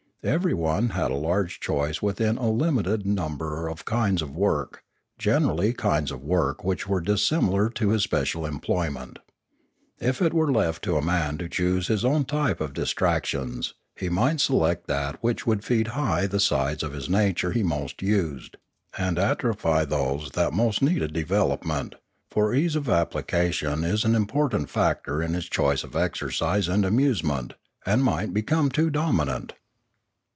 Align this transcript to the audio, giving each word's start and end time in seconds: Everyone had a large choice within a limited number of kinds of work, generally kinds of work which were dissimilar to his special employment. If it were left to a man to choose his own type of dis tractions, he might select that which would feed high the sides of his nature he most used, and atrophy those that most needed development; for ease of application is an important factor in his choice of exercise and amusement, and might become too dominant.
Everyone 0.23 0.89
had 0.89 1.09
a 1.09 1.15
large 1.15 1.59
choice 1.59 1.99
within 1.99 2.37
a 2.37 2.51
limited 2.51 3.07
number 3.07 3.67
of 3.67 3.85
kinds 3.85 4.21
of 4.21 4.35
work, 4.35 4.83
generally 5.17 5.73
kinds 5.73 6.11
of 6.11 6.21
work 6.23 6.63
which 6.63 6.87
were 6.87 7.01
dissimilar 7.01 7.71
to 7.71 7.89
his 7.89 8.03
special 8.03 8.45
employment. 8.45 9.17
If 9.99 10.21
it 10.21 10.31
were 10.31 10.51
left 10.51 10.83
to 10.83 10.95
a 10.97 11.01
man 11.01 11.39
to 11.39 11.49
choose 11.49 11.87
his 11.87 12.05
own 12.05 12.25
type 12.25 12.61
of 12.61 12.73
dis 12.75 12.91
tractions, 12.93 13.73
he 13.95 14.09
might 14.09 14.39
select 14.39 14.85
that 14.85 15.17
which 15.23 15.47
would 15.47 15.63
feed 15.65 15.87
high 15.97 16.27
the 16.27 16.39
sides 16.39 16.83
of 16.83 16.93
his 16.93 17.09
nature 17.09 17.51
he 17.51 17.63
most 17.63 18.03
used, 18.03 18.57
and 18.99 19.17
atrophy 19.17 19.85
those 19.85 20.29
that 20.35 20.53
most 20.53 20.83
needed 20.83 21.13
development; 21.13 21.95
for 22.29 22.53
ease 22.53 22.75
of 22.75 22.87
application 22.87 23.83
is 23.83 24.05
an 24.05 24.13
important 24.13 24.69
factor 24.69 25.19
in 25.19 25.33
his 25.33 25.49
choice 25.49 25.83
of 25.83 25.95
exercise 25.95 26.67
and 26.67 26.85
amusement, 26.85 27.55
and 27.87 28.03
might 28.03 28.35
become 28.35 28.69
too 28.69 28.91
dominant. 28.91 29.53